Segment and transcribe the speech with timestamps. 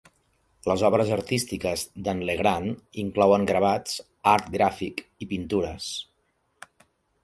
[0.69, 4.03] Les obres artístiques de"n Legrand inclouen gravats,
[4.35, 5.97] art gràfic i pintures.